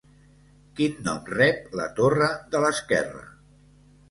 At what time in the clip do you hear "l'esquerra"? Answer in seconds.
2.65-3.23